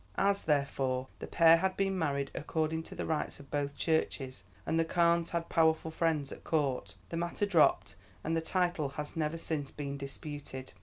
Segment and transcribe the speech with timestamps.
[0.17, 4.79] As, therefore, the pair had been married according to the rites of both Churches, and
[4.79, 7.93] the Carnes had powerful friends at Court, the matter dropped,
[8.23, 10.73] and the title has never since been disputed.